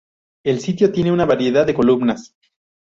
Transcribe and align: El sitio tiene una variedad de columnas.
El 0.43 0.61
sitio 0.61 0.91
tiene 0.91 1.11
una 1.11 1.25
variedad 1.27 1.63
de 1.63 1.75
columnas. 1.75 2.33